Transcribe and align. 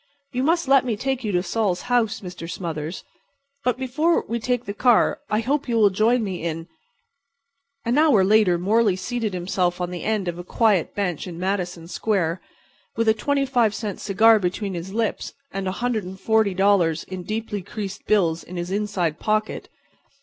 You 0.31 0.41
must 0.41 0.67
let 0.67 0.83
me 0.83 0.97
take 0.97 1.23
you 1.23 1.31
to 1.33 1.43
Sol's 1.43 1.81
house, 1.83 2.21
Mr. 2.21 2.49
Smothers. 2.49 3.03
But, 3.63 3.77
before 3.77 4.25
we 4.27 4.39
take 4.39 4.65
the 4.65 4.73
car 4.73 5.19
I 5.29 5.41
hope 5.41 5.69
you 5.69 5.75
will 5.75 5.91
join 5.91 6.23
me 6.23 6.41
in"— 6.43 6.67
An 7.85 7.99
hour 7.99 8.23
later 8.23 8.57
Morley 8.57 8.95
seated 8.95 9.35
himself 9.35 9.79
on 9.79 9.91
the 9.91 10.03
end 10.03 10.27
of 10.27 10.39
a 10.39 10.43
quiet 10.43 10.95
bench 10.95 11.27
in 11.27 11.37
Madison 11.37 11.87
Square, 11.87 12.41
with 12.95 13.07
a 13.09 13.13
twenty 13.13 13.45
five 13.45 13.75
cent 13.75 13.99
cigar 14.01 14.39
between 14.39 14.73
his 14.73 14.91
lips 14.91 15.33
and 15.51 15.67
$140 15.67 17.03
in 17.07 17.21
deeply 17.23 17.61
creased 17.61 18.03
bills 18.07 18.43
in 18.43 18.57
his 18.57 18.71
inside 18.71 19.19
pocket. 19.19 19.69